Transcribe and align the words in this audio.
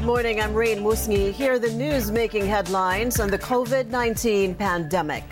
Good 0.00 0.06
morning. 0.06 0.40
I'm 0.40 0.54
Rain 0.54 0.78
Musngi. 0.78 1.30
Here 1.30 1.52
are 1.52 1.58
the 1.58 1.74
news 1.74 2.10
making 2.10 2.46
headlines 2.46 3.20
on 3.20 3.28
the 3.30 3.38
COVID 3.38 3.88
19 3.88 4.54
pandemic. 4.54 5.24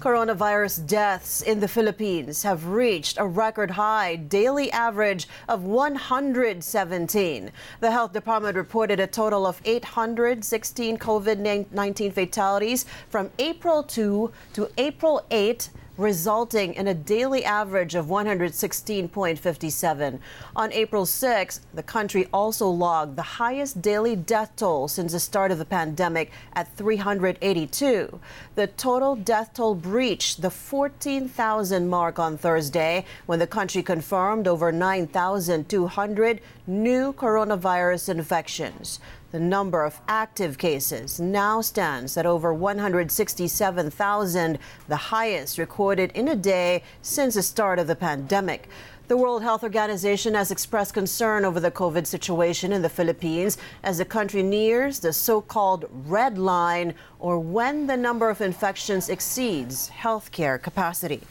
Coronavirus 0.00 0.86
deaths 0.86 1.42
in 1.42 1.60
the 1.60 1.68
Philippines 1.68 2.42
have 2.42 2.64
reached 2.68 3.18
a 3.18 3.26
record 3.26 3.70
high 3.70 4.16
daily 4.16 4.72
average 4.72 5.28
of 5.46 5.64
117. 5.64 7.52
The 7.80 7.90
health 7.90 8.14
department 8.14 8.56
reported 8.56 8.98
a 8.98 9.06
total 9.06 9.46
of 9.46 9.60
816 9.66 10.96
COVID 10.96 11.66
19 11.70 12.10
fatalities 12.10 12.86
from 13.10 13.30
April 13.38 13.82
2 13.82 14.32
to 14.54 14.70
April 14.78 15.22
8 15.30 15.68
resulting 15.96 16.74
in 16.74 16.88
a 16.88 16.94
daily 16.94 17.44
average 17.44 17.94
of 17.94 18.06
116.57. 18.06 20.18
On 20.56 20.72
April 20.72 21.06
6, 21.06 21.60
the 21.72 21.82
country 21.82 22.26
also 22.32 22.68
logged 22.68 23.14
the 23.16 23.22
highest 23.22 23.80
daily 23.80 24.16
death 24.16 24.50
toll 24.56 24.88
since 24.88 25.12
the 25.12 25.20
start 25.20 25.52
of 25.52 25.58
the 25.58 25.64
pandemic 25.64 26.32
at 26.54 26.76
382. 26.76 28.20
The 28.54 28.66
total 28.66 29.16
death 29.16 29.54
toll 29.54 29.74
breached 29.74 30.42
the 30.42 30.50
14,000 30.50 31.88
mark 31.88 32.18
on 32.18 32.36
Thursday 32.38 33.04
when 33.26 33.38
the 33.38 33.46
country 33.46 33.82
confirmed 33.82 34.48
over 34.48 34.72
9,200 34.72 36.40
new 36.66 37.12
coronavirus 37.12 38.08
infections. 38.08 38.98
The 39.34 39.40
number 39.40 39.82
of 39.82 40.00
active 40.06 40.58
cases 40.58 41.18
now 41.18 41.60
stands 41.60 42.16
at 42.16 42.24
over 42.24 42.54
167,000, 42.54 44.58
the 44.86 44.96
highest 44.96 45.58
recorded 45.58 46.12
in 46.12 46.28
a 46.28 46.36
day 46.36 46.84
since 47.02 47.34
the 47.34 47.42
start 47.42 47.80
of 47.80 47.88
the 47.88 47.96
pandemic. 47.96 48.68
The 49.08 49.16
World 49.16 49.42
Health 49.42 49.64
Organization 49.64 50.34
has 50.34 50.52
expressed 50.52 50.94
concern 50.94 51.44
over 51.44 51.58
the 51.58 51.72
COVID 51.72 52.06
situation 52.06 52.72
in 52.72 52.82
the 52.82 52.88
Philippines 52.88 53.58
as 53.82 53.98
the 53.98 54.04
country 54.04 54.44
nears 54.44 55.00
the 55.00 55.12
so 55.12 55.40
called 55.40 55.86
red 55.90 56.38
line 56.38 56.94
or 57.18 57.40
when 57.40 57.88
the 57.88 57.96
number 57.96 58.30
of 58.30 58.40
infections 58.40 59.08
exceeds 59.08 59.90
healthcare 59.90 60.62
capacity. 60.62 61.22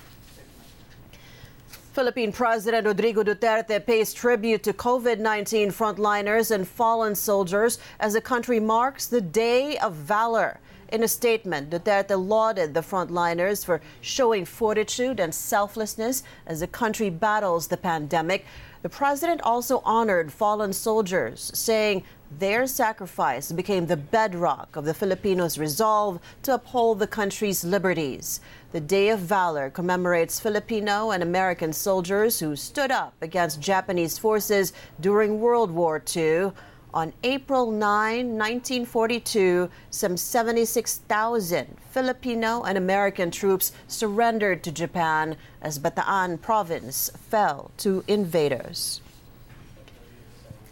Philippine 1.94 2.31
President 2.31 2.88
Rodrigo 2.88 3.23
Duterte 3.23 3.86
pays 3.86 4.16
tribute 4.16 4.63
to 4.63 4.73
COVID 4.73 5.19
19 5.19 5.69
frontliners 5.69 6.50
and 6.50 6.67
fallen 6.67 7.13
soldiers 7.13 7.77
as 8.00 8.13
the 8.13 8.22
country 8.22 8.59
marks 8.59 9.05
the 9.05 9.22
Day 9.22 9.77
of 9.77 9.94
Valor. 9.94 10.59
In 10.91 11.03
a 11.03 11.08
statement, 11.08 11.69
Duterte 11.69 12.17
lauded 12.17 12.73
the 12.73 12.81
frontliners 12.81 13.63
for 13.63 13.80
showing 14.02 14.44
fortitude 14.44 15.19
and 15.19 15.33
selflessness 15.35 16.23
as 16.47 16.61
the 16.61 16.67
country 16.67 17.11
battles 17.11 17.67
the 17.67 17.77
pandemic. 17.77 18.44
The 18.81 18.89
president 18.89 19.41
also 19.41 19.83
honored 19.85 20.33
fallen 20.33 20.73
soldiers, 20.73 21.52
saying 21.53 22.03
their 22.39 22.66
sacrifice 22.66 23.52
became 23.52 23.85
the 23.85 23.97
bedrock 23.97 24.75
of 24.75 24.85
the 24.85 24.94
Filipinos' 24.94 25.59
resolve 25.59 26.19
to 26.41 26.55
uphold 26.55 26.97
the 26.97 27.07
country's 27.07 27.63
liberties. 27.63 28.39
The 28.73 28.81
Day 28.81 29.09
of 29.09 29.19
Valor 29.19 29.69
commemorates 29.69 30.39
Filipino 30.39 31.11
and 31.11 31.21
American 31.21 31.73
soldiers 31.73 32.39
who 32.39 32.55
stood 32.55 32.89
up 32.89 33.13
against 33.21 33.61
Japanese 33.61 34.17
forces 34.17 34.73
during 34.99 35.39
World 35.39 35.69
War 35.69 36.02
II. 36.16 36.53
On 36.91 37.13
April 37.23 37.69
9, 37.69 37.77
1942, 38.29 39.69
some 39.91 40.17
76,000 40.17 41.77
Filipino 41.91 42.63
and 42.63 42.75
American 42.75 43.29
troops 43.29 43.73
surrendered 43.88 44.63
to 44.63 44.71
Japan 44.71 45.38
as 45.61 45.77
Bataan 45.77 46.41
province 46.41 47.11
fell 47.29 47.69
to 47.77 48.03
invaders. 48.07 49.02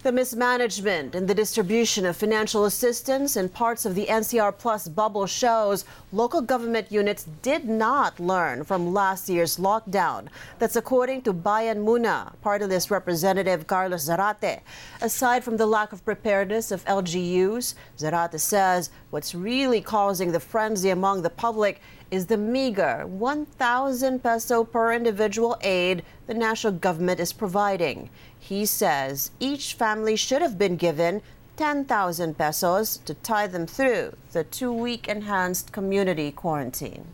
The 0.04 0.12
mismanagement 0.12 1.14
in 1.14 1.28
the 1.28 1.36
distribution 1.36 2.08
of 2.08 2.18
financial 2.18 2.66
assistance 2.66 3.38
in 3.38 3.50
parts 3.50 3.86
of 3.86 3.94
the 3.94 4.08
NCR 4.08 4.58
Plus 4.58 4.88
bubble 4.88 5.28
shows 5.28 5.86
local 6.12 6.42
government 6.42 6.92
units 6.92 7.28
did 7.44 7.70
not 7.70 8.20
learn 8.20 8.64
from 8.64 8.96
last 8.96 9.30
year's 9.30 9.58
lockdown. 9.58 10.30
That's 10.58 10.76
according 10.76 11.22
to 11.24 11.34
Bayan 11.34 11.86
Muna, 11.86 12.34
Party 12.42 12.66
List 12.66 12.90
Representative 12.90 13.68
Carlos 13.68 14.10
Zarate. 14.10 14.62
Aside 15.02 15.44
from 15.44 15.58
the 15.58 15.68
lack 15.68 15.94
of 15.94 16.04
preparedness 16.04 16.72
of 16.72 16.84
LGUs, 16.86 17.76
Zarate 18.00 18.40
says 18.40 18.90
what's 19.12 19.36
really 19.36 19.82
causing 19.82 20.32
the 20.32 20.40
frenzy 20.40 20.90
among 20.90 21.22
the 21.22 21.30
public 21.30 21.80
is 22.12 22.28
the 22.28 22.38
meager 22.38 23.08
1,000 23.08 24.22
peso 24.22 24.64
per 24.64 24.92
individual 24.92 25.58
aid 25.62 26.04
the 26.28 26.34
national 26.34 26.74
government 26.74 27.20
is 27.20 27.32
providing. 27.32 28.10
He 28.38 28.66
says 28.66 29.32
each 29.40 29.74
family 29.74 30.18
should 30.18 30.42
have 30.42 30.60
been 30.60 30.76
given 30.76 31.22
10,000 31.56 32.38
pesos 32.38 32.98
to 33.06 33.14
tie 33.14 33.48
them 33.48 33.66
through 33.66 34.14
the 34.34 34.44
two 34.44 34.74
week 34.74 35.08
enhanced 35.08 35.72
community 35.72 36.32
quarantine. 36.32 37.08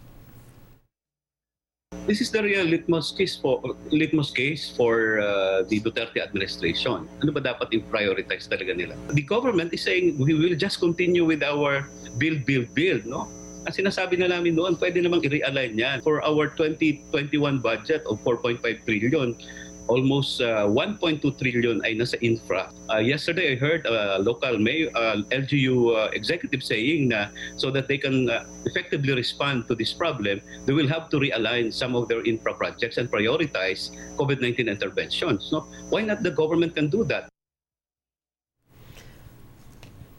This 2.08 2.22
is 2.22 2.32
the 2.32 2.42
real 2.42 2.64
litmus 2.64 3.12
case 3.12 3.36
for 3.36 3.62
litmus 3.92 4.32
case 4.32 4.72
for 4.76 5.20
uh, 5.20 5.64
the 5.68 5.80
Duterte 5.80 6.24
administration. 6.24 7.08
Ano 7.20 7.32
ba 7.36 7.44
dapat 7.44 7.68
i-prioritize 7.76 8.48
talaga 8.48 8.72
nila? 8.76 8.96
The 9.12 9.24
government 9.24 9.76
is 9.76 9.84
saying 9.84 10.16
we 10.16 10.32
will 10.32 10.56
just 10.56 10.80
continue 10.80 11.28
with 11.28 11.44
our 11.44 11.84
build, 12.16 12.48
build, 12.48 12.72
build, 12.72 13.04
no? 13.04 13.28
Ang 13.68 13.76
sinasabi 13.76 14.16
na 14.16 14.32
namin 14.32 14.56
noon, 14.56 14.80
pwede 14.80 15.04
namang 15.04 15.28
i-realign 15.28 15.76
yan. 15.76 16.00
For 16.00 16.24
our 16.24 16.48
2021 16.56 17.60
budget 17.60 18.00
of 18.08 18.16
4.5 18.24 18.64
trillion, 18.64 19.36
almost 19.92 20.40
uh, 20.40 20.64
1.2 20.64 21.20
trillion 21.36 21.84
ay 21.84 22.00
nasa 22.00 22.16
infra. 22.24 22.72
Uh, 22.88 23.04
yesterday, 23.04 23.52
I 23.52 23.56
heard 23.60 23.84
a 23.84 24.24
local 24.24 24.56
may, 24.56 24.88
uh, 24.96 25.20
LGU 25.36 26.00
uh, 26.00 26.08
executive 26.16 26.64
saying 26.64 27.12
na 27.12 27.28
so 27.60 27.68
that 27.76 27.92
they 27.92 28.00
can 28.00 28.32
uh, 28.32 28.48
effectively 28.64 29.12
respond 29.12 29.68
to 29.68 29.76
this 29.76 29.92
problem, 29.92 30.40
they 30.64 30.72
will 30.72 30.88
have 30.88 31.12
to 31.12 31.20
realign 31.20 31.68
some 31.68 31.92
of 31.92 32.08
their 32.08 32.24
infra 32.24 32.56
projects 32.56 32.96
and 32.96 33.12
prioritize 33.12 33.92
COVID-19 34.16 34.72
interventions. 34.72 35.52
No? 35.52 35.68
Why 35.92 36.08
not 36.08 36.24
the 36.24 36.32
government 36.32 36.80
can 36.80 36.88
do 36.88 37.04
that? 37.12 37.28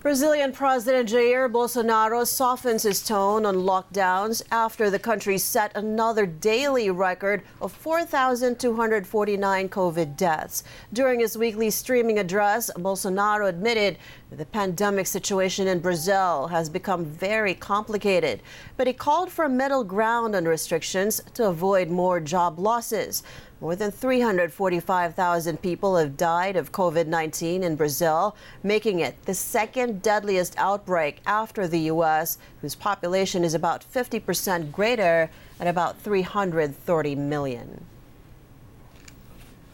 Brazilian 0.00 0.52
President 0.52 1.08
Jair 1.08 1.50
Bolsonaro 1.50 2.24
softens 2.24 2.84
his 2.84 3.02
tone 3.02 3.44
on 3.44 3.56
lockdowns 3.56 4.44
after 4.52 4.90
the 4.90 4.98
country 4.98 5.36
set 5.38 5.76
another 5.76 6.24
daily 6.24 6.88
record 6.88 7.42
of 7.60 7.72
4,249 7.72 9.68
COVID 9.68 10.16
deaths. 10.16 10.62
During 10.92 11.18
his 11.18 11.36
weekly 11.36 11.70
streaming 11.70 12.20
address, 12.20 12.70
Bolsonaro 12.76 13.48
admitted 13.48 13.98
the 14.30 14.44
pandemic 14.44 15.06
situation 15.06 15.66
in 15.66 15.78
Brazil 15.78 16.48
has 16.48 16.68
become 16.68 17.04
very 17.06 17.54
complicated, 17.54 18.42
but 18.76 18.86
he 18.86 18.92
called 18.92 19.32
for 19.32 19.48
middle 19.48 19.82
ground 19.82 20.36
on 20.36 20.44
restrictions 20.44 21.22
to 21.32 21.46
avoid 21.46 21.88
more 21.88 22.20
job 22.20 22.58
losses. 22.58 23.22
More 23.60 23.74
than 23.74 23.90
345,000 23.90 25.62
people 25.62 25.96
have 25.96 26.16
died 26.16 26.56
of 26.56 26.72
COVID 26.72 27.06
19 27.06 27.62
in 27.62 27.74
Brazil, 27.74 28.36
making 28.62 29.00
it 29.00 29.24
the 29.24 29.34
second 29.34 30.02
deadliest 30.02 30.54
outbreak 30.58 31.20
after 31.26 31.66
the 31.66 31.80
U.S., 31.80 32.36
whose 32.60 32.74
population 32.74 33.44
is 33.44 33.54
about 33.54 33.82
50% 33.90 34.70
greater 34.70 35.30
at 35.58 35.66
about 35.66 35.98
330 36.00 37.14
million. 37.14 37.84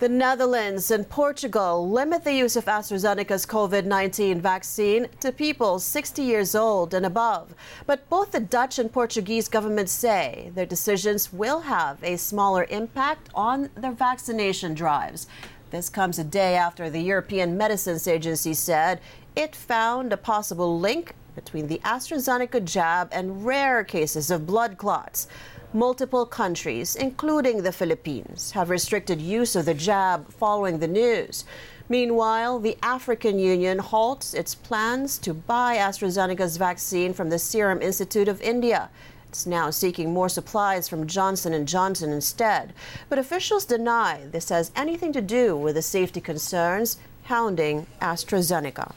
The 0.04 0.10
Netherlands 0.10 0.90
and 0.90 1.08
Portugal 1.08 1.88
limit 1.88 2.24
the 2.24 2.34
use 2.34 2.56
of 2.56 2.66
AstraZeneca's 2.66 3.46
COVID 3.46 3.86
19 3.86 4.38
vaccine 4.38 5.06
to 5.20 5.32
people 5.32 5.78
60 5.78 6.20
years 6.20 6.54
old 6.54 6.92
and 6.92 7.06
above. 7.06 7.54
But 7.86 8.06
both 8.10 8.32
the 8.32 8.40
Dutch 8.40 8.78
and 8.78 8.92
Portuguese 8.92 9.48
governments 9.48 9.92
say 9.92 10.50
their 10.54 10.66
decisions 10.66 11.32
will 11.32 11.60
have 11.60 12.04
a 12.04 12.18
smaller 12.18 12.66
impact 12.68 13.30
on 13.34 13.70
their 13.76 13.92
vaccination 13.92 14.74
drives. 14.74 15.26
This 15.70 15.88
comes 15.88 16.18
a 16.18 16.24
day 16.24 16.54
after 16.54 16.90
the 16.90 17.00
European 17.00 17.56
Medicines 17.56 18.06
Agency 18.06 18.52
said 18.52 19.00
it 19.34 19.56
found 19.56 20.12
a 20.12 20.18
possible 20.18 20.78
link 20.78 21.14
between 21.34 21.66
the 21.66 21.80
AstraZeneca 21.82 22.62
jab 22.62 23.08
and 23.10 23.46
rare 23.46 23.82
cases 23.82 24.30
of 24.30 24.46
blood 24.46 24.76
clots. 24.76 25.28
Multiple 25.74 26.24
countries, 26.24 26.94
including 26.94 27.64
the 27.64 27.72
Philippines, 27.72 28.52
have 28.52 28.70
restricted 28.70 29.20
use 29.20 29.56
of 29.56 29.64
the 29.64 29.74
jab 29.74 30.32
following 30.32 30.78
the 30.78 30.86
news. 30.86 31.44
Meanwhile, 31.88 32.60
the 32.60 32.78
African 32.80 33.40
Union 33.40 33.80
halts 33.80 34.34
its 34.34 34.54
plans 34.54 35.18
to 35.18 35.34
buy 35.34 35.76
AstraZeneca's 35.76 36.58
vaccine 36.58 37.12
from 37.12 37.28
the 37.28 37.40
Serum 37.40 37.82
Institute 37.82 38.28
of 38.28 38.40
India. 38.40 38.88
It's 39.28 39.46
now 39.46 39.70
seeking 39.70 40.12
more 40.12 40.28
supplies 40.28 40.88
from 40.88 41.08
Johnson 41.08 41.66
& 41.66 41.74
Johnson 41.74 42.12
instead. 42.12 42.72
But 43.08 43.18
officials 43.18 43.64
deny 43.64 44.20
this 44.30 44.50
has 44.50 44.70
anything 44.76 45.12
to 45.12 45.20
do 45.20 45.56
with 45.56 45.74
the 45.74 45.82
safety 45.82 46.20
concerns 46.20 46.98
hounding 47.24 47.88
AstraZeneca. 48.00 48.92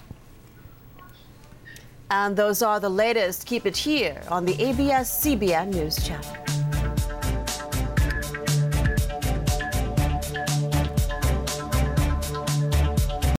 And 2.12 2.38
those 2.38 2.62
are 2.62 2.80
the 2.80 2.88
latest. 2.90 3.48
Keep 3.48 3.66
it 3.66 3.78
here 3.78 4.22
on 4.30 4.46
the 4.46 4.62
ABS 4.62 5.26
CBN 5.26 5.74
News 5.74 6.08
Channel. 6.08 6.47